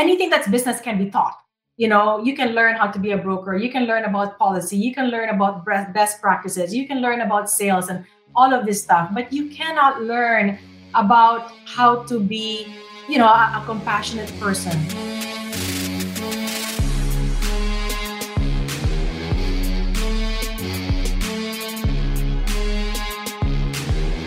[0.00, 1.36] anything that's business can be taught.
[1.76, 3.54] You know, you can learn how to be a broker.
[3.54, 4.78] You can learn about policy.
[4.78, 6.74] You can learn about best practices.
[6.74, 9.10] You can learn about sales and all of this stuff.
[9.12, 10.58] But you cannot learn
[10.94, 12.74] about how to be,
[13.10, 14.72] you know, a, a compassionate person.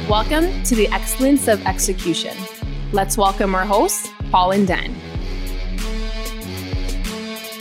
[0.07, 2.37] Welcome to the Excellence of Execution.
[2.91, 5.12] Let's welcome our hosts, Paul and Dan.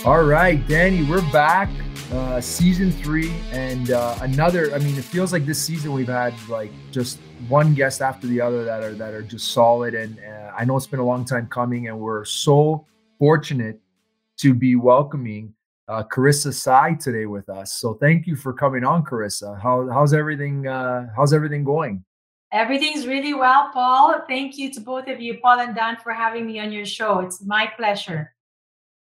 [0.04, 1.70] All right, Danny, we're back.
[2.12, 4.74] Uh, season three, and uh, another.
[4.74, 8.40] I mean, it feels like this season we've had like just one guest after the
[8.40, 9.94] other that are that are just solid.
[9.94, 12.84] And uh, I know it's been a long time coming, and we're so
[13.20, 13.80] fortunate
[14.38, 15.54] to be welcoming
[15.86, 17.74] uh, Carissa Sai today with us.
[17.74, 19.62] So thank you for coming on, Carissa.
[19.62, 20.66] How, how's everything?
[20.66, 22.04] Uh, how's everything going?
[22.50, 24.22] Everything's really well, Paul.
[24.26, 27.20] Thank you to both of you, Paul and Dan, for having me on your show.
[27.20, 28.31] It's my pleasure.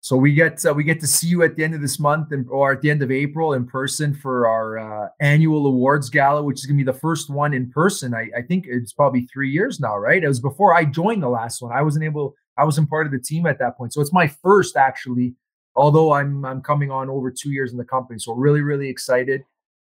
[0.01, 2.31] So we get uh, we get to see you at the end of this month
[2.31, 6.41] and, or at the end of April in person for our uh, annual awards gala,
[6.41, 8.13] which is going to be the first one in person.
[8.13, 10.23] I, I, think it's probably three years now, right?
[10.23, 11.73] It was before I joined the last one.
[11.73, 12.33] I wasn't able.
[12.57, 15.35] I wasn't part of the team at that point, so it's my first actually.
[15.75, 19.43] Although I'm I'm coming on over two years in the company, so really really excited.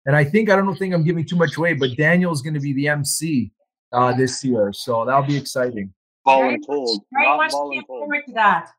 [0.07, 2.59] And I think I don't think I'm giving too much away, but Daniel's going to
[2.59, 3.51] be the MC
[3.91, 5.93] uh, this year, so that'll be exciting.
[6.25, 6.99] Voluntold.
[7.13, 8.71] Very much looking forward to that.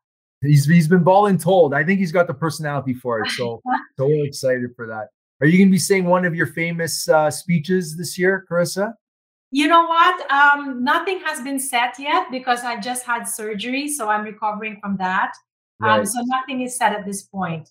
[0.43, 1.73] He's he's been balling told.
[1.73, 3.31] I think he's got the personality for it.
[3.31, 3.63] So
[3.99, 5.09] so excited for that.
[5.41, 8.95] Are you going to be saying one of your famous uh, speeches this year, Carissa?
[9.51, 10.31] You know what?
[10.31, 14.97] Um, nothing has been set yet because I just had surgery, so I'm recovering from
[14.99, 15.33] that.
[15.83, 15.99] Um, right.
[16.01, 17.69] Um, so nothing is set at this point.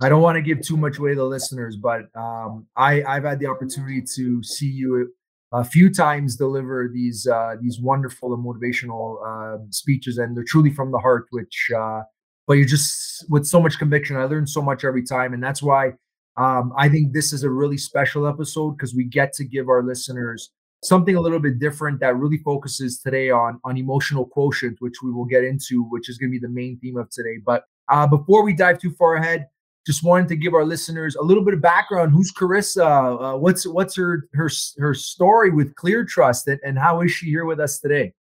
[0.00, 3.24] I don't want to give too much away to the listeners, but um, I I've
[3.24, 5.14] had the opportunity to see you
[5.56, 10.70] a few times deliver these uh, these wonderful and motivational uh, speeches, and they're truly
[10.70, 11.26] from the heart.
[11.30, 12.02] Which, uh,
[12.46, 14.16] but you're just with so much conviction.
[14.16, 15.92] I learn so much every time, and that's why
[16.36, 19.82] um, I think this is a really special episode because we get to give our
[19.82, 20.50] listeners
[20.84, 25.10] something a little bit different that really focuses today on on emotional quotient, which we
[25.10, 27.38] will get into, which is going to be the main theme of today.
[27.44, 29.46] But uh, before we dive too far ahead,
[29.86, 32.12] just wanted to give our listeners a little bit of background.
[32.12, 33.34] Who's Carissa?
[33.34, 37.44] Uh, what's what's her her her story with ClearTrust, and, and how is she here
[37.44, 38.12] with us today?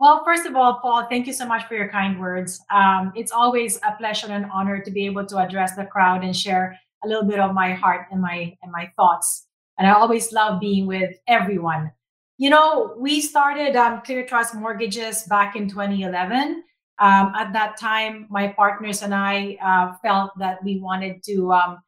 [0.00, 2.60] Well, first of all, Paul, thank you so much for your kind words.
[2.70, 6.24] Um, it's always a pleasure and an honor to be able to address the crowd
[6.24, 9.46] and share a little bit of my heart and my and my thoughts.
[9.78, 11.92] And I always love being with everyone.
[12.38, 16.64] You know, we started um, ClearTrust Mortgages back in 2011
[16.98, 21.78] um, at that time, my partners and I uh, felt that we wanted to um,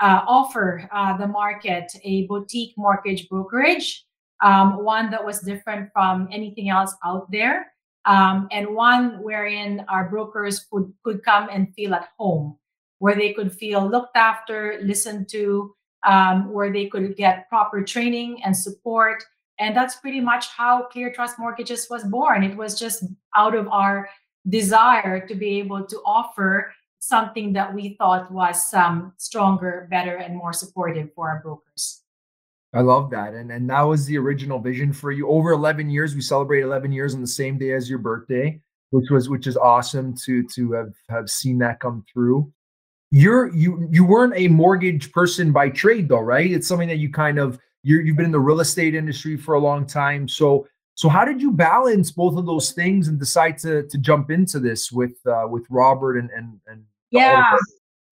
[0.00, 4.04] uh, offer uh, the market a boutique mortgage brokerage,
[4.42, 7.72] um, one that was different from anything else out there,
[8.04, 12.56] um, and one wherein our brokers could, could come and feel at home,
[12.98, 15.74] where they could feel looked after, listened to,
[16.06, 19.22] um, where they could get proper training and support.
[19.58, 22.42] And that's pretty much how Clear Trust Mortgages was born.
[22.42, 23.04] It was just
[23.36, 24.08] out of our
[24.50, 30.36] desire to be able to offer something that we thought was um, stronger, better, and
[30.36, 32.02] more supportive for our brokers.
[32.72, 33.34] I love that.
[33.34, 35.28] And and that was the original vision for you.
[35.28, 38.60] Over 11 years, we celebrate 11 years on the same day as your birthday,
[38.90, 42.52] which was which is awesome to to have have seen that come through.
[43.10, 46.50] You're you you weren't a mortgage person by trade though, right?
[46.50, 49.54] It's something that you kind of you you've been in the real estate industry for
[49.54, 50.28] a long time.
[50.28, 54.30] So so how did you balance both of those things and decide to to jump
[54.30, 57.56] into this with uh, with Robert and and and yeah.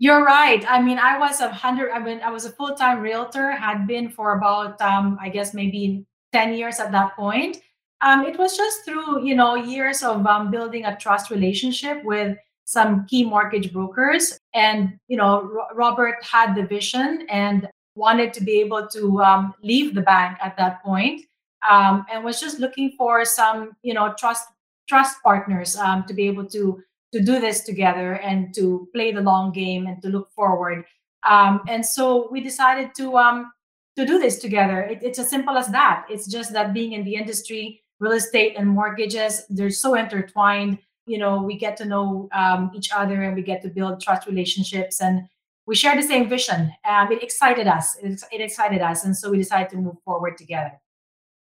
[0.00, 0.65] You're right.
[0.69, 1.91] I mean, I was a hundred.
[1.91, 3.50] I mean, I was a full time realtor.
[3.50, 7.61] Had been for about, um, I guess, maybe ten years at that point.
[8.00, 12.39] Um, it was just through, you know, years of um, building a trust relationship with
[12.65, 18.45] some key mortgage brokers, and you know, R- Robert had the vision and wanted to
[18.45, 21.22] be able to um, leave the bank at that point
[21.69, 24.45] um, and was just looking for some you know trust
[24.89, 26.83] trust partners um, to be able to
[27.13, 30.84] to do this together and to play the long game and to look forward.
[31.28, 33.53] Um, and so we decided to um,
[33.97, 34.83] to do this together.
[34.83, 36.07] It, it's as simple as that.
[36.09, 40.78] It's just that being in the industry real estate and mortgages they're so intertwined.
[41.07, 44.27] You know we get to know um, each other and we get to build trust
[44.27, 45.22] relationships and
[45.66, 46.72] we share the same vision.
[46.89, 47.97] Um, it excited us.
[48.03, 49.04] It, it excited us.
[49.04, 50.81] And so we decided to move forward together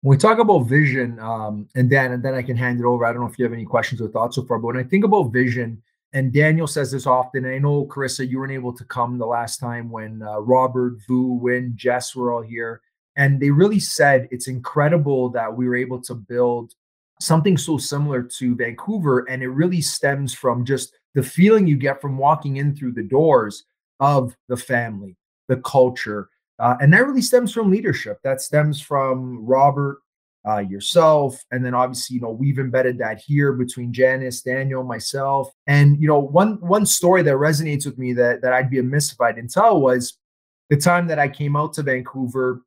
[0.06, 3.05] when we talk about vision, um, and Dan, and then I can hand it over.
[3.05, 4.85] I don't know if you have any questions or thoughts so far, but when I
[4.85, 5.82] think about vision,
[6.12, 9.58] and Daniel says this often, I know Carissa, you weren't able to come the last
[9.58, 12.82] time when uh, Robert, Vu, Win, Jess were all here,
[13.17, 16.73] and they really said it's incredible that we were able to build
[17.20, 19.29] something so similar to Vancouver.
[19.29, 23.02] And it really stems from just the feeling you get from walking in through the
[23.02, 23.64] doors
[23.99, 25.17] of the family,
[25.49, 26.31] the culture.
[26.58, 28.19] Uh, and that really stems from leadership.
[28.23, 30.00] That stems from Robert,
[30.49, 35.50] uh, yourself, and then obviously, you know, we've embedded that here between Janice, Daniel, myself.
[35.67, 39.12] And you know, one one story that resonates with me that that I'd be amiss
[39.12, 40.17] if I didn't tell was
[40.70, 42.62] the time that I came out to Vancouver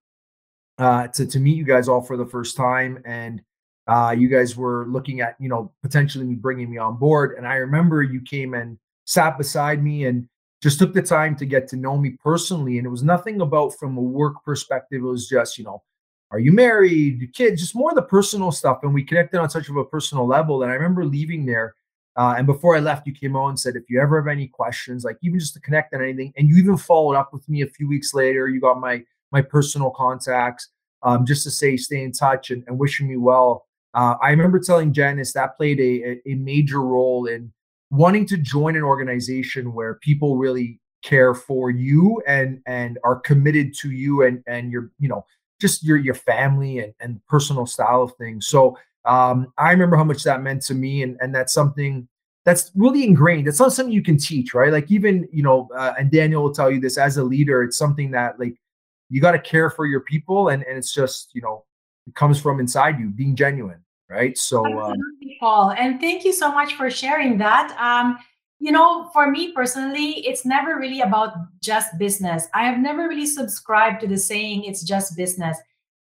[0.77, 3.41] uh, to to meet you guys all for the first time, and
[3.87, 7.35] uh, you guys were looking at you know potentially bringing me on board.
[7.37, 10.27] And I remember you came and sat beside me and
[10.61, 12.77] just took the time to get to know me personally.
[12.77, 15.01] And it was nothing about from a work perspective.
[15.01, 15.83] It was just you know,
[16.31, 18.79] are you married, kids, just more the personal stuff.
[18.83, 20.63] And we connected on such of a personal level.
[20.63, 21.75] And I remember leaving there.
[22.15, 24.47] Uh, and before I left, you came on and said, if you ever have any
[24.47, 27.61] questions, like even just to connect on anything, and you even followed up with me
[27.61, 28.49] a few weeks later.
[28.49, 30.69] You got my my personal contacts
[31.03, 33.65] um, just to say stay in touch and, and wishing me well.
[33.93, 37.51] Uh, I remember telling Janice that played a, a major role in
[37.91, 43.73] wanting to join an organization where people really care for you and and are committed
[43.73, 45.25] to you and and your you know
[45.59, 48.47] just your your family and, and personal style of things.
[48.47, 52.07] So um, I remember how much that meant to me, and and that's something
[52.45, 53.47] that's really ingrained.
[53.47, 54.71] It's not something you can teach, right?
[54.71, 57.63] Like even you know, uh, and Daniel will tell you this as a leader.
[57.63, 58.55] It's something that like
[59.09, 61.65] you got to care for your people, and and it's just you know
[62.07, 64.37] it comes from inside you, being genuine, right?
[64.37, 64.97] So, um,
[65.39, 67.75] Paul, and thank you so much for sharing that.
[67.79, 68.17] Um,
[68.59, 72.47] you know, for me personally, it's never really about just business.
[72.53, 75.57] I have never really subscribed to the saying it's just business.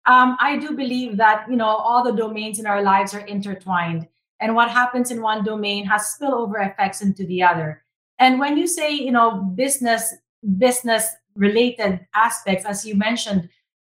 [0.07, 4.07] Um, I do believe that, you know, all the domains in our lives are intertwined.
[4.39, 7.83] And what happens in one domain has spillover effects into the other.
[8.18, 10.15] And when you say, you know, business,
[10.57, 13.50] business related aspects, as you mentioned,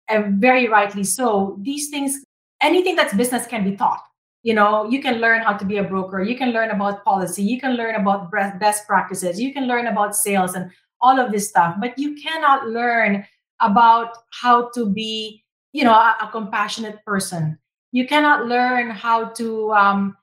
[0.09, 2.25] and very rightly so, these things,
[2.65, 4.03] anything that's business can be taught.
[4.43, 6.23] You know you can learn how to be a broker.
[6.23, 7.43] You can learn about policy.
[7.43, 9.41] You can learn about best practices.
[9.41, 10.71] You can learn about sales and
[11.01, 13.27] all of this stuff but you cannot learn
[13.61, 17.59] about how to be you know a, a compassionate person.
[17.93, 20.17] You cannot learn how to um,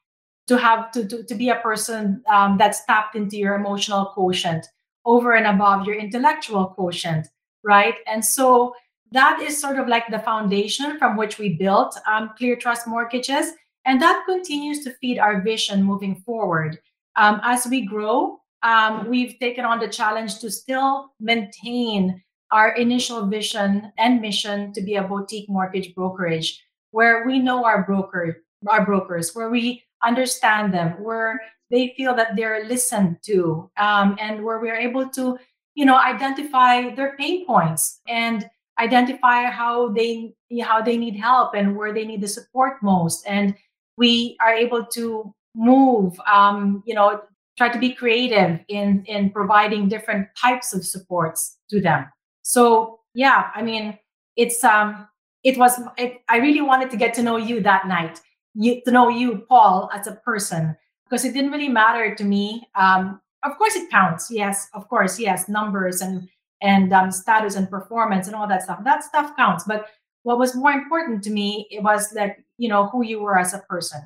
[0.48, 4.68] to have to, to, to be a person um, that's tapped into your emotional quotient
[5.06, 7.28] over and above your intellectual quotient
[7.64, 7.96] right?
[8.08, 8.74] And so
[9.12, 13.54] that is sort of like the foundation from which we built um, clear trust mortgages
[13.86, 16.80] and that continues to feed our vision moving forward.
[17.16, 22.22] Um, as we grow, um, we've taken on the challenge to still maintain
[22.52, 26.62] our initial vision and mission to be a boutique mortgage brokerage
[26.92, 31.42] where we know our broker our brokers where we understand them where
[31.72, 35.40] they feel that they're listened to um, and where we're able to
[35.74, 38.48] you know identify their pain points and
[38.82, 43.56] identify how they how they need help and where they need the support most and
[43.98, 47.22] we are able to move, um, you know,
[47.58, 52.06] try to be creative in in providing different types of supports to them.
[52.42, 53.98] So yeah, I mean,
[54.36, 55.08] it's um,
[55.44, 58.20] it was it, I really wanted to get to know you that night,
[58.54, 60.76] you to know you, Paul, as a person,
[61.06, 62.68] because it didn't really matter to me.
[62.76, 64.30] Um, of course, it counts.
[64.32, 66.30] Yes, of course, yes, numbers and
[66.62, 68.84] and um, status and performance and all that stuff.
[68.84, 69.88] That stuff counts, but
[70.24, 73.54] what was more important to me it was that you know who you were as
[73.54, 74.02] a person.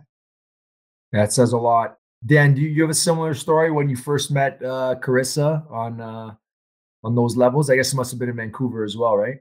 [1.12, 1.98] That says a lot.
[2.26, 6.34] Dan do you have a similar story when you first met uh, carissa on uh,
[7.04, 7.70] on those levels?
[7.70, 9.38] I guess it must have been in vancouver as well right?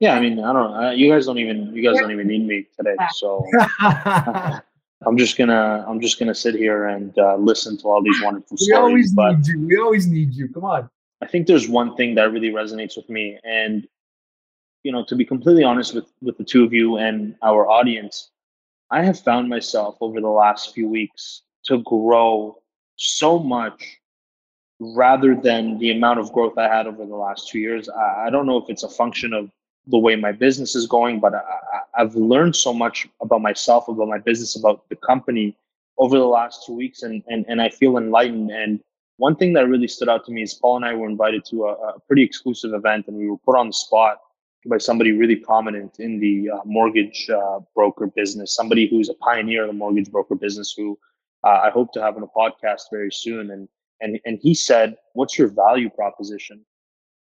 [0.00, 2.44] Yeah i mean i don't uh, you guys don't even you guys don't even need
[2.44, 3.46] me today so.
[5.06, 8.56] I'm just gonna i'm just gonna sit here and uh, listen to all these wonderful
[8.58, 9.66] we stories always but need you.
[9.68, 10.48] We always need you.
[10.48, 10.90] Come on
[11.22, 13.88] i think there's one thing that really resonates with me and
[14.82, 18.30] you know, to be completely honest with with the two of you and our audience,
[18.90, 22.58] I have found myself over the last few weeks to grow
[22.96, 23.98] so much
[24.80, 27.88] rather than the amount of growth I had over the last two years.
[27.88, 29.50] I, I don't know if it's a function of
[29.86, 31.42] the way my business is going, but I,
[31.96, 35.56] have learned so much about myself, about my business, about the company
[35.98, 38.50] over the last two weeks, and and and I feel enlightened.
[38.50, 38.80] And
[39.22, 41.66] one thing that really stood out to me is Paul and I were invited to
[41.66, 44.16] a, a pretty exclusive event, and we were put on the spot
[44.66, 49.62] by somebody really prominent in the uh, mortgage uh, broker business, somebody who's a pioneer
[49.62, 50.98] in the mortgage broker business, who
[51.46, 53.52] uh, I hope to have on a podcast very soon.
[53.52, 53.68] And
[54.00, 56.58] and and he said, "What's your value proposition?"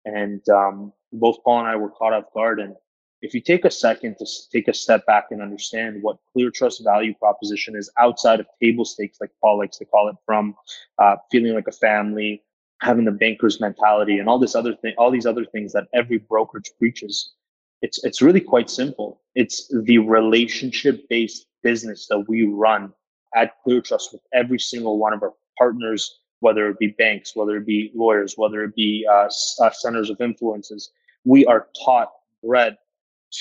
[0.05, 2.59] And um, both Paul and I were caught off guard.
[2.59, 2.75] And
[3.24, 6.84] if you take a second to take a step back and understand what Clear Trust
[6.84, 10.56] value proposition is outside of table stakes, like Paul likes to call it, from
[11.00, 12.44] uh, feeling like a family,
[12.82, 16.18] having the banker's mentality and all this other thing, all these other things that every
[16.18, 17.34] brokerage preaches.
[17.82, 19.22] it's it's really quite simple.
[19.36, 22.94] It's the relationship based business that we run
[23.36, 27.65] at ClearTrust with every single one of our partners, whether it be banks, whether it
[27.65, 29.30] be lawyers, whether it be uh,
[29.62, 30.92] uh, centers of influences.
[31.24, 32.12] We are taught,
[32.44, 32.77] bred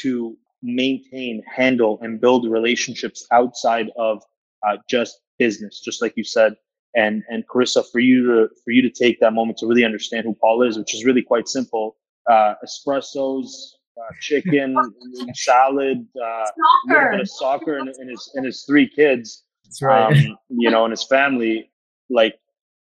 [0.01, 4.23] to maintain, handle, and build relationships outside of
[4.67, 6.55] uh, just business, just like you said.
[6.95, 10.25] And and Carissa, for you to for you to take that moment to really understand
[10.27, 11.97] who Paul is, which is really quite simple.
[12.31, 13.47] Uh, espressos,
[13.99, 14.77] uh, chicken,
[15.35, 16.53] salad, uh, a
[16.87, 19.45] little bit of soccer, and, and, his and his three kids.
[19.65, 20.17] That's right.
[20.17, 21.71] Um, you know, and his family.
[22.11, 22.39] Like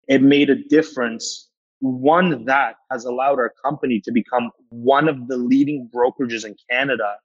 [0.10, 1.51] it made a difference.
[1.82, 7.18] One that has allowed our company to become one of the leading brokerages in Canada,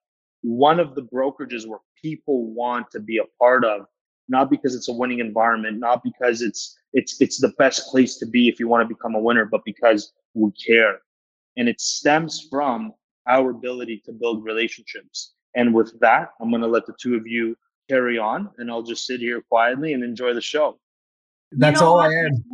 [0.42, 3.82] one of the brokerages where people want to be a part of,
[4.28, 8.26] not because it's a winning environment, not because it's it's it's the best place to
[8.26, 10.98] be if you want to become a winner, but because we care.
[11.56, 12.92] And it stems from
[13.28, 15.34] our ability to build relationships.
[15.54, 17.56] And with that, I'm going to let the two of you
[17.88, 20.78] carry on, and I'll just sit here quietly and enjoy the show.
[21.52, 22.10] That's you know all what?
[22.10, 22.44] I am.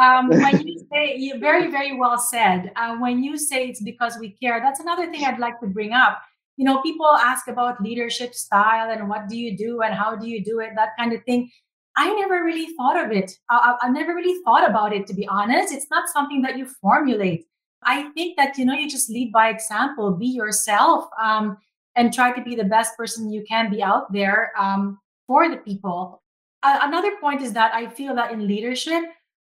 [0.00, 2.72] Um, when you say you very very well said.
[2.76, 5.92] Uh, when you say it's because we care, that's another thing I'd like to bring
[5.92, 6.20] up.
[6.56, 10.28] You know, people ask about leadership style and what do you do and how do
[10.28, 11.50] you do it, that kind of thing.
[11.96, 13.32] I never really thought of it.
[13.48, 15.72] I, I never really thought about it, to be honest.
[15.72, 17.46] It's not something that you formulate.
[17.82, 21.56] I think that you know you just lead by example, be yourself, um,
[21.96, 25.56] and try to be the best person you can be out there um, for the
[25.56, 26.22] people.
[26.62, 29.02] Uh, another point is that I feel that in leadership,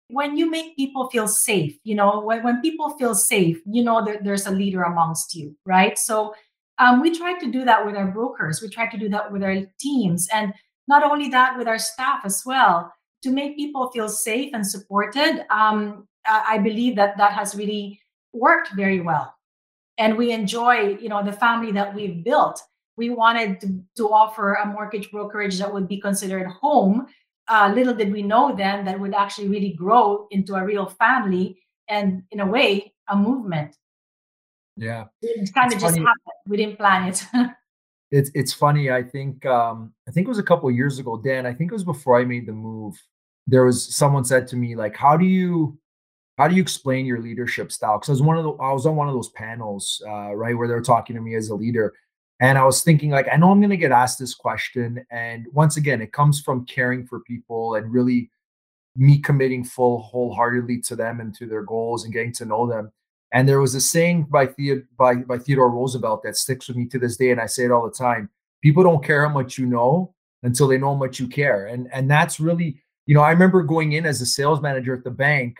[0.09, 4.03] when you make people feel safe, you know, when, when people feel safe, you know
[4.05, 5.97] that there's a leader amongst you, right?
[5.97, 6.33] So
[6.77, 8.61] um, we try to do that with our brokers.
[8.61, 10.53] We try to do that with our teams, and
[10.87, 15.45] not only that with our staff as well to make people feel safe and supported.
[15.49, 18.01] Um, I believe that that has really
[18.33, 19.33] worked very well
[19.97, 22.61] and we enjoy you know the family that we've built
[22.95, 27.07] we wanted to, to offer a mortgage brokerage that would be considered home
[27.47, 31.59] uh, little did we know then that would actually really grow into a real family
[31.87, 33.75] and in a way a movement.
[34.75, 35.05] Yeah.
[35.21, 36.05] It kind of just funny.
[36.05, 36.37] happened.
[36.47, 37.23] We didn't plan it.
[38.09, 38.89] It's it's funny.
[38.89, 41.17] I think um i think it was a couple years ago.
[41.17, 42.95] Dan i think it was before i made the move
[43.47, 45.77] there was someone said to me like how do you
[46.37, 47.97] how do you explain your leadership style?
[47.97, 50.55] Because I was one of the I was on one of those panels, uh, right,
[50.55, 51.93] where they were talking to me as a leader,
[52.39, 55.47] and I was thinking like, I know I'm going to get asked this question, and
[55.53, 58.29] once again, it comes from caring for people and really
[58.95, 62.91] me committing full wholeheartedly to them and to their goals and getting to know them.
[63.33, 66.87] And there was a saying by Theo, by by Theodore Roosevelt that sticks with me
[66.87, 68.29] to this day, and I say it all the time:
[68.61, 70.13] people don't care how much you know
[70.43, 73.63] until they know how much you care, and and that's really, you know, I remember
[73.63, 75.57] going in as a sales manager at the bank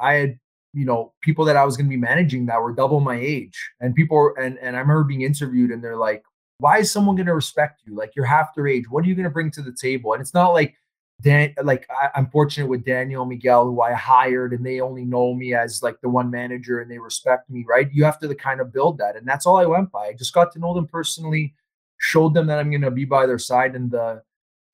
[0.00, 0.38] I had
[0.72, 3.58] you know people that I was going to be managing that were double my age,
[3.80, 6.22] and people and and I remember being interviewed, and they're like,
[6.58, 7.94] "Why is someone going to respect you?
[7.94, 8.88] Like you're half their age.
[8.90, 10.74] What are you going to bring to the table?" And it's not like
[11.20, 15.34] Dan, like I, am fortunate with Daniel Miguel, who I hired, and they only know
[15.34, 17.88] me as like the one manager, and they respect me, right?
[17.92, 20.06] You have to kind of build that, and that's all I went by.
[20.06, 21.54] I just got to know them personally,
[21.98, 24.22] showed them that I'm going to be by their side in the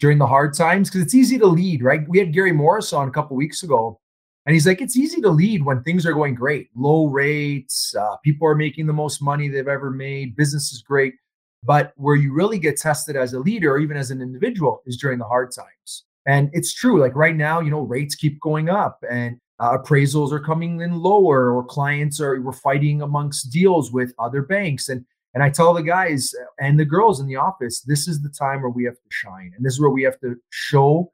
[0.01, 2.07] during the hard times because it's easy to lead, right?
[2.09, 3.99] We had Gary Morris on a couple weeks ago,
[4.47, 8.17] and he's like, it's easy to lead when things are going great, low rates, uh,
[8.19, 11.15] people are making the most money they've ever made, business is great.
[11.63, 14.99] But where you really get tested as a leader or even as an individual is
[14.99, 16.05] during the hard times.
[16.27, 17.01] And it's true.
[17.01, 21.01] Like right now, you know, rates keep going up and uh, appraisals are coming in
[21.01, 24.89] lower, or clients are we're fighting amongst deals with other banks.
[24.89, 28.29] And and I tell the guys and the girls in the office, this is the
[28.29, 31.13] time where we have to shine, and this is where we have to show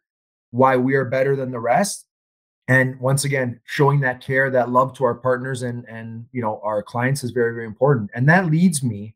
[0.51, 2.07] why we are better than the rest
[2.71, 6.61] and once again showing that care that love to our partners and and you know
[6.65, 8.11] our clients is very very important.
[8.15, 9.15] And that leads me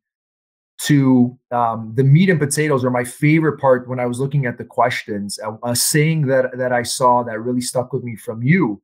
[0.83, 4.59] to um, the meat and potatoes are my favorite part when i was looking at
[4.59, 8.43] the questions a, a saying that that i saw that really stuck with me from
[8.43, 8.83] you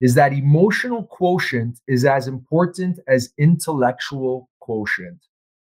[0.00, 5.18] is that emotional quotient is as important as intellectual quotient.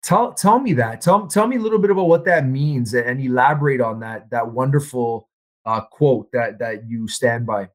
[0.03, 1.01] Tell tell me that.
[1.01, 4.51] Tell, tell me a little bit about what that means and elaborate on that that
[4.51, 5.29] wonderful
[5.65, 7.69] uh, quote that that you stand by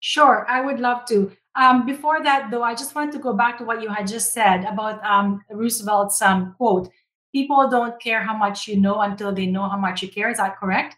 [0.00, 1.30] Sure, I would love to.
[1.56, 4.32] Um, before that, though, I just want to go back to what you had just
[4.32, 6.90] said about um, Roosevelt's um, quote
[7.32, 10.30] People don't care how much you know until they know how much you care.
[10.30, 10.96] Is that correct?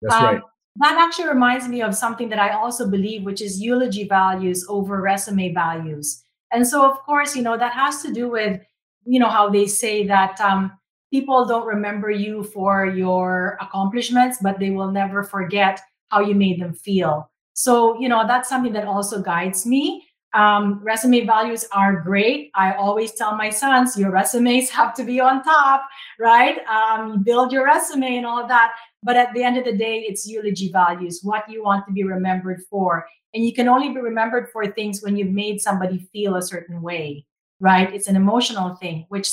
[0.00, 0.36] That's right.
[0.36, 0.42] Um,
[0.76, 5.00] that actually reminds me of something that I also believe, which is eulogy values over
[5.00, 6.22] resume values.
[6.52, 8.60] And so, of course, you know, that has to do with,
[9.04, 10.72] you know, how they say that um,
[11.12, 16.60] people don't remember you for your accomplishments, but they will never forget how you made
[16.60, 17.30] them feel.
[17.54, 20.06] So, you know, that's something that also guides me.
[20.34, 22.50] Um, resume values are great.
[22.54, 26.58] I always tell my sons, your resumes have to be on top, right?
[26.66, 28.72] Um, build your resume and all of that.
[29.04, 32.02] But at the end of the day, it's eulogy values, what you want to be
[32.02, 33.06] remembered for.
[33.32, 36.82] And you can only be remembered for things when you've made somebody feel a certain
[36.82, 37.24] way,
[37.60, 37.92] right?
[37.94, 39.30] It's an emotional thing, which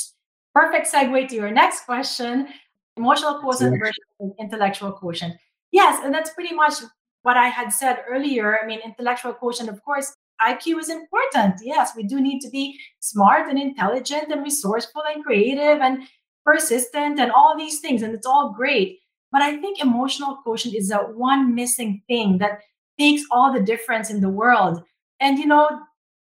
[0.54, 2.48] perfect segue to your next question
[2.96, 5.34] emotional quotient versus intellectual quotient.
[5.70, 6.74] Yes, and that's pretty much
[7.22, 8.58] what I had said earlier.
[8.62, 11.60] I mean, intellectual quotient, of course, IQ is important.
[11.62, 16.02] Yes, we do need to be smart and intelligent and resourceful and creative and
[16.44, 18.02] persistent and all these things.
[18.02, 18.98] And it's all great.
[19.30, 22.58] But I think emotional quotient is that one missing thing that
[22.98, 24.82] makes all the difference in the world.
[25.20, 25.68] And, you know,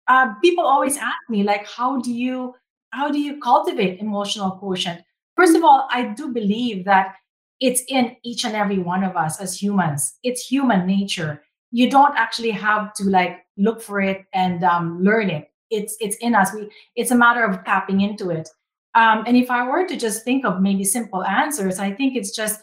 [0.09, 2.55] uh, people always ask me, like, how do you
[2.91, 5.03] how do you cultivate emotional quotient?
[5.37, 7.15] First of all, I do believe that
[7.61, 10.19] it's in each and every one of us as humans.
[10.23, 11.43] It's human nature.
[11.71, 15.51] You don't actually have to like look for it and um, learn it.
[15.71, 16.55] It's it's in us.
[16.55, 18.49] We it's a matter of tapping into it.
[18.95, 22.35] Um, and if I were to just think of maybe simple answers, I think it's
[22.35, 22.61] just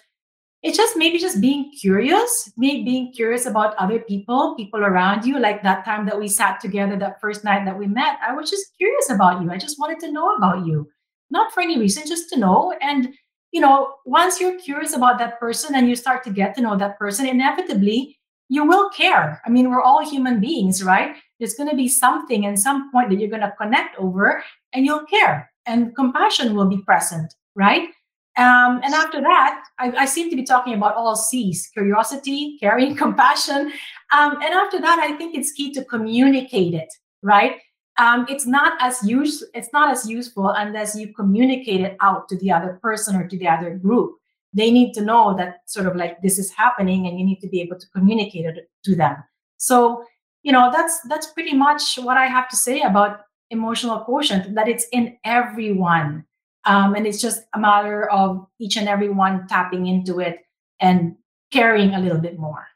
[0.63, 5.37] it's just maybe just being curious, maybe being curious about other people, people around you.
[5.39, 8.49] Like that time that we sat together, that first night that we met, I was
[8.49, 9.51] just curious about you.
[9.51, 10.89] I just wanted to know about you,
[11.29, 12.73] not for any reason, just to know.
[12.81, 13.13] And
[13.55, 16.75] you know, once you're curious about that person and you start to get to know
[16.75, 18.19] that person, inevitably
[18.49, 19.41] you will care.
[19.45, 21.15] I mean, we're all human beings, right?
[21.39, 24.43] There's going to be something and some point that you're going to connect over
[24.73, 27.87] and you'll care and compassion will be present, right?
[28.35, 32.93] Um, and after that, I, I, seem to be talking about all C's curiosity, caring,
[33.03, 33.71] compassion.
[34.11, 37.53] Um, and after that, I think it's key to communicate it, right?
[37.97, 42.37] Um, it's not as use it's not as useful unless you communicate it out to
[42.37, 44.15] the other person or to the other group.
[44.53, 47.47] They need to know that sort of like this is happening and you need to
[47.47, 49.15] be able to communicate it to them.
[49.57, 50.05] So
[50.43, 54.67] you know that's that's pretty much what i have to say about emotional quotient that
[54.67, 56.25] it's in everyone.
[56.65, 60.39] Um, and it's just a matter of each and every one tapping into it
[60.79, 61.15] and
[61.51, 62.67] caring a little bit more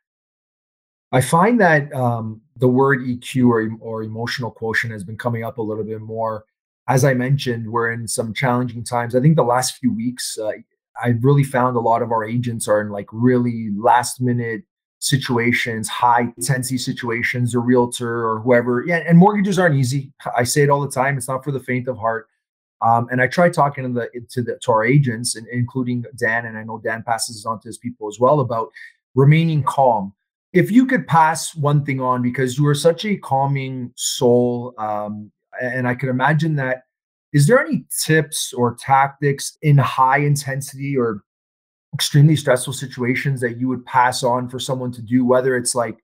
[1.12, 5.58] i find that um, the word eq or, or emotional quotient has been coming up
[5.58, 6.46] a little bit more
[6.88, 10.52] as i mentioned we're in some challenging times i think the last few weeks uh,
[11.02, 14.64] I've really found a lot of our agents are in like really last minute
[15.00, 18.84] situations, high intensity situations, a realtor or whoever.
[18.86, 20.12] Yeah, and mortgages aren't easy.
[20.36, 21.18] I say it all the time.
[21.18, 22.28] It's not for the faint of heart.
[22.82, 26.46] Um, and I try talking to the to the to our agents, and including Dan,
[26.46, 28.70] and I know Dan passes on to his people as well about
[29.16, 30.14] remaining calm.
[30.54, 35.32] If you could pass one thing on, because you are such a calming soul, um,
[35.62, 36.84] and I can imagine that
[37.34, 41.24] is there any tips or tactics in high intensity or
[41.94, 46.00] extremely stressful situations that you would pass on for someone to do, whether it's like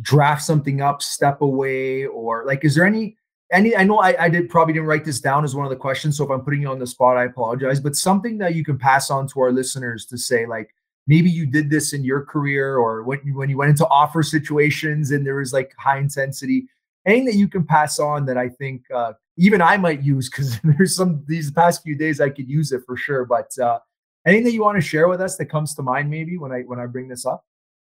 [0.00, 3.18] draft something up, step away, or like, is there any
[3.52, 5.76] any i know I, I did probably didn't write this down as one of the
[5.76, 8.64] questions so if i'm putting you on the spot i apologize but something that you
[8.64, 10.74] can pass on to our listeners to say like
[11.08, 14.22] maybe you did this in your career or when you, when you went into offer
[14.22, 16.68] situations and there was like high intensity
[17.06, 20.60] anything that you can pass on that i think uh, even I might use because
[20.64, 23.24] there's some these past few days I could use it for sure.
[23.24, 23.78] But uh,
[24.26, 26.62] anything that you want to share with us that comes to mind maybe when I
[26.62, 27.44] when I bring this up?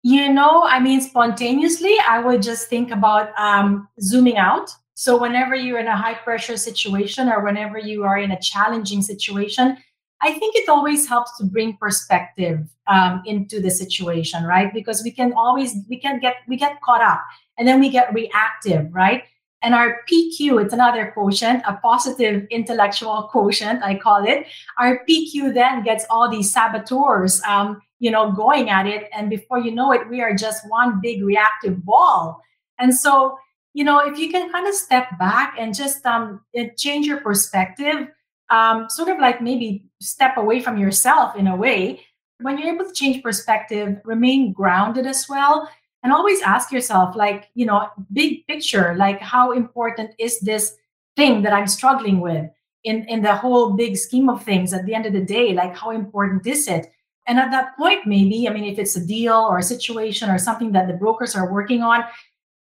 [0.03, 4.71] You know, I mean, spontaneously, I would just think about um, zooming out.
[4.95, 9.03] So whenever you're in a high pressure situation or whenever you are in a challenging
[9.03, 9.77] situation,
[10.23, 14.73] I think it always helps to bring perspective um, into the situation, right?
[14.73, 17.23] Because we can always we can get we get caught up
[17.59, 19.25] and then we get reactive, right?
[19.63, 24.47] And our PQ, it's another quotient, a positive intellectual quotient, I call it.
[24.79, 29.09] Our PQ then gets all these saboteurs, um, you know, going at it.
[29.13, 32.41] And before you know it, we are just one big reactive ball.
[32.79, 33.39] And so,
[33.73, 36.43] you know, if you can kind of step back and just um,
[36.77, 38.09] change your perspective,
[38.51, 42.01] um, sort of like maybe step away from yourself in a way,
[42.41, 45.69] when you're able to change perspective, remain grounded as well,
[46.07, 50.77] and always ask yourself like you know big picture like how important is this
[51.17, 52.49] thing that i'm struggling with
[52.85, 55.53] in in the whole big scheme of things at the end of the day?
[55.53, 56.93] Like how important is it?
[57.27, 60.39] And at that point maybe i mean if it's a deal or a situation or
[60.39, 62.05] something that the brokers are working on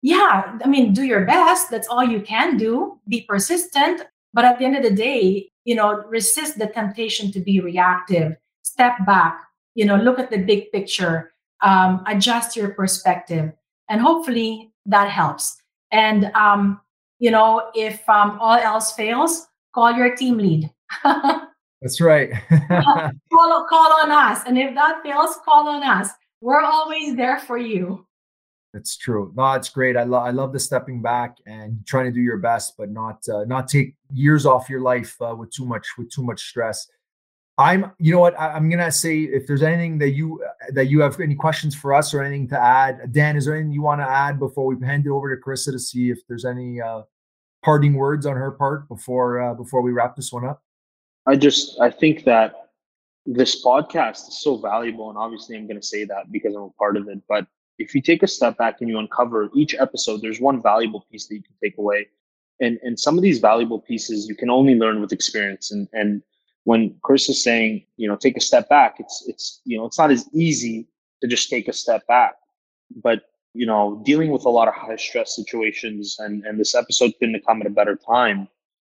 [0.02, 1.70] yeah i mean do your best.
[1.70, 2.98] That's all you can do.
[3.10, 4.04] Be persistent
[4.36, 8.36] but at the end of the day you know resist the temptation to be reactive.
[8.62, 9.42] Step back
[9.74, 11.32] you know look at the big picture
[11.64, 13.52] um, adjust your perspective
[13.90, 15.58] and hopefully that helps.
[15.92, 16.82] And um,
[17.18, 20.70] you know if um, all else fails call your team lead.
[21.82, 22.32] That's right.
[22.70, 26.10] Call, call on us and if that fails call on us.
[26.42, 28.05] We're always there for you
[28.76, 29.32] It's true.
[29.36, 29.96] No, it's great.
[29.96, 33.28] I love I love the stepping back and trying to do your best, but not
[33.30, 36.88] uh, not take years off your life uh, with too much with too much stress.
[37.58, 41.00] I'm, you know what, I, am gonna say if there's anything that you that you
[41.00, 44.02] have any questions for us or anything to add, Dan, is there anything you want
[44.02, 47.04] to add before we hand it over to Carissa to see if there's any uh,
[47.64, 50.62] parting words on her part before uh, before we wrap this one up?
[51.28, 52.56] I just I think that
[53.26, 56.98] this podcast is so valuable, and obviously I'm to say that because I'm a part
[56.98, 57.22] of it.
[57.30, 61.06] But if you take a step back and you uncover each episode, there's one valuable
[61.12, 62.08] piece that you can take away,
[62.60, 66.22] and and some of these valuable pieces you can only learn with experience, and and
[66.64, 70.00] when Chris is saying, you know, take a step back, it's it's you know, it's
[70.00, 70.88] not as easy
[71.22, 72.36] to just take a step back.
[73.04, 77.14] But you know, dealing with a lot of high stress situations, and and this episode
[77.20, 78.48] couldn't have come at a better time.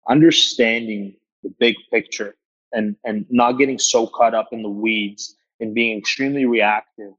[0.09, 2.37] Understanding the big picture
[2.73, 7.13] and and not getting so caught up in the weeds and being extremely reactive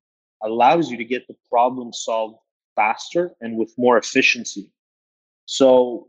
[0.43, 2.38] allows you to get the problem solved
[2.75, 4.71] faster and with more efficiency.
[5.45, 6.08] So,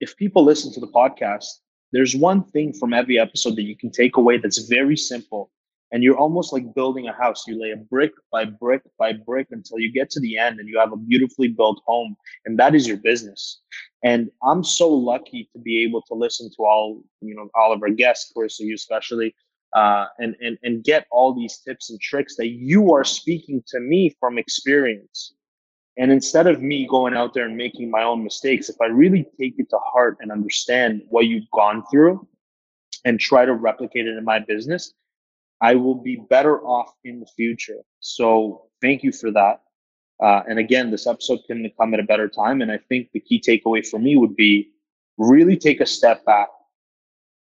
[0.00, 1.46] if people listen to the podcast
[1.92, 5.50] there's one thing from every episode that you can take away that's very simple
[5.92, 9.46] and you're almost like building a house you lay a brick by brick by brick
[9.50, 12.74] until you get to the end and you have a beautifully built home and that
[12.74, 13.60] is your business
[14.02, 17.82] and i'm so lucky to be able to listen to all you know all of
[17.82, 19.34] our guests course you especially
[19.74, 23.80] uh, and, and and get all these tips and tricks that you are speaking to
[23.80, 25.34] me from experience
[25.96, 29.26] and instead of me going out there and making my own mistakes, if I really
[29.38, 32.26] take it to heart and understand what you've gone through
[33.04, 34.94] and try to replicate it in my business,
[35.60, 37.78] I will be better off in the future.
[38.00, 39.60] So thank you for that.
[40.22, 42.62] Uh, and again, this episode couldn't come at a better time.
[42.62, 44.70] And I think the key takeaway for me would be
[45.18, 46.48] really take a step back,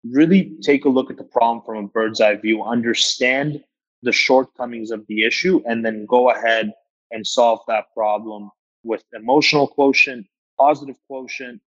[0.09, 3.63] really take a look at the problem from a bird's eye view, understand
[4.01, 6.73] the shortcomings of the issue, and then go ahead
[7.11, 8.49] and solve that problem
[8.83, 10.25] with emotional quotient,
[10.59, 11.61] positive quotient,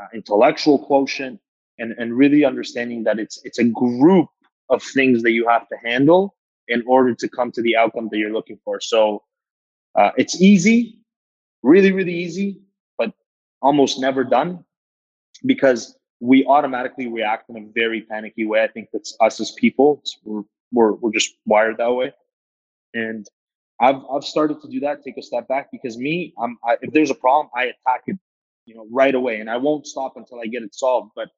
[0.00, 1.38] uh, intellectual quotient,
[1.78, 4.28] and, and really understanding that it's it's a group
[4.70, 6.34] of things that you have to handle
[6.68, 8.80] in order to come to the outcome that you're looking for.
[8.80, 9.22] So
[9.94, 10.98] uh, it's easy,
[11.62, 12.60] really, really easy,
[12.98, 13.12] but
[13.62, 14.64] almost never done
[15.44, 18.62] because we automatically react in a very panicky way.
[18.62, 20.02] I think that's us as people.
[20.24, 22.12] We're, we're, we're just wired that way.
[22.94, 23.26] And
[23.80, 26.92] I've I've started to do that, take a step back because me, I'm I, if
[26.92, 28.18] there's a problem, I attack it,
[28.64, 31.10] you know, right away, and I won't stop until I get it solved.
[31.14, 31.28] But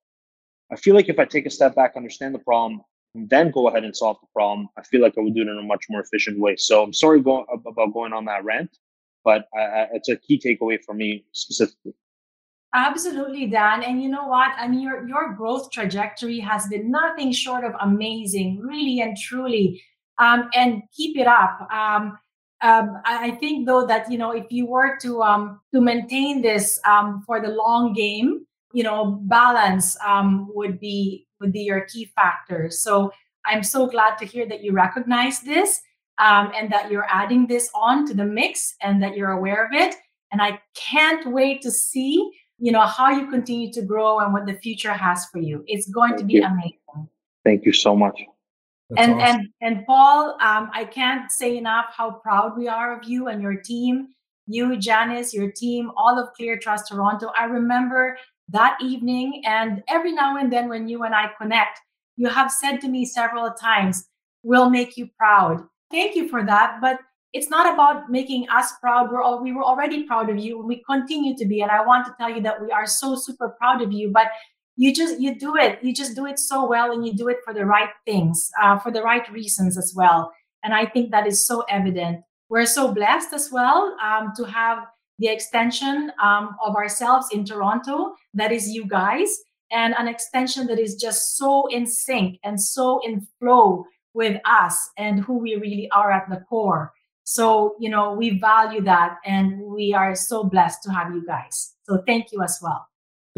[0.70, 2.80] I feel like if I take a step back, understand the problem,
[3.14, 5.48] and then go ahead and solve the problem, I feel like I would do it
[5.48, 6.54] in a much more efficient way.
[6.56, 8.78] So I'm sorry go, about going on that rant,
[9.24, 11.94] but I, I, it's a key takeaway for me specifically.
[12.74, 13.82] Absolutely, Dan.
[13.82, 14.52] And you know what?
[14.58, 19.82] I mean, your your growth trajectory has been nothing short of amazing, really and truly.
[20.18, 21.60] Um, and keep it up.
[21.72, 22.18] Um,
[22.60, 26.78] um, I think though that you know if you were to um, to maintain this
[26.84, 32.10] um, for the long game, you know balance um, would be would be your key
[32.16, 32.68] factor.
[32.68, 33.12] So
[33.46, 35.80] I'm so glad to hear that you recognize this
[36.18, 39.94] and that you're adding this on to the mix and that you're aware of it.
[40.32, 44.46] And I can't wait to see you know how you continue to grow and what
[44.46, 45.64] the future has for you.
[45.66, 46.44] It's going Thank to be you.
[46.44, 47.08] amazing.
[47.44, 48.20] Thank you so much.
[48.90, 49.40] That's and awesome.
[49.60, 53.40] and and Paul, um, I can't say enough how proud we are of you and
[53.40, 54.08] your team.
[54.46, 57.30] You, Janice, your team, all of ClearTrust Toronto.
[57.38, 58.16] I remember
[58.48, 61.80] that evening, and every now and then when you and I connect,
[62.16, 64.08] you have said to me several times,
[64.42, 66.98] "We'll make you proud." Thank you for that, but
[67.32, 69.10] it's not about making us proud.
[69.10, 71.60] We're all, we were already proud of you, and we continue to be.
[71.60, 74.10] And I want to tell you that we are so super proud of you.
[74.10, 74.28] But
[74.78, 77.38] you just you do it you just do it so well and you do it
[77.44, 81.26] for the right things uh, for the right reasons as well and i think that
[81.26, 84.78] is so evident we're so blessed as well um, to have
[85.18, 89.36] the extension um, of ourselves in toronto that is you guys
[89.72, 94.90] and an extension that is just so in sync and so in flow with us
[94.96, 96.92] and who we really are at the core
[97.28, 101.74] so you know we value that and we are so blessed to have you guys
[101.82, 102.88] so thank you as well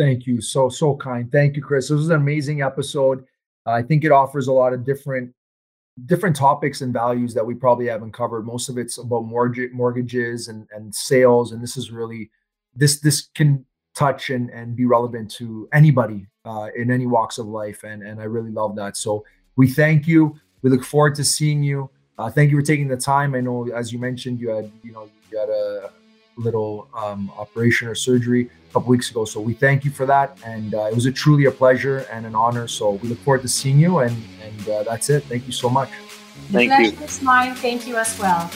[0.01, 0.41] Thank you.
[0.41, 1.31] So, so kind.
[1.31, 1.89] Thank you, Chris.
[1.89, 3.27] This was an amazing episode.
[3.67, 5.35] I think it offers a lot of different
[6.07, 8.47] different topics and values that we probably haven't covered.
[8.47, 11.53] Most of it's about mortgage mortgages and, and sales.
[11.53, 12.31] And this is really
[12.75, 13.63] this this can
[13.95, 17.85] touch and, and be relevant to anybody uh, in any walks of life.
[17.85, 18.97] And and I really love that.
[18.97, 19.23] So
[19.57, 20.35] we thank you.
[20.63, 21.91] We look forward to seeing you.
[22.21, 23.35] Uh, thank you for taking the time.
[23.35, 25.91] I know, as you mentioned, you had you know you had a
[26.37, 29.25] little um, operation or surgery a couple weeks ago.
[29.25, 32.27] So we thank you for that, and uh, it was a truly a pleasure and
[32.27, 32.69] an honor.
[32.69, 35.25] So we look forward to seeing you, and and uh, that's it.
[35.25, 35.89] Thank you so much.
[36.49, 37.05] The Thank pleasure you.
[37.05, 37.55] is mine.
[37.55, 38.51] Thank you as well.